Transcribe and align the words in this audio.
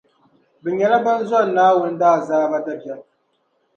Bɛ 0.61 0.69
nyɛla 0.71 0.97
ban 1.05 1.19
zɔri 1.29 1.49
Naawuni 1.55 1.97
daazaaba 2.01 2.57
dabiɛm. 2.65 3.01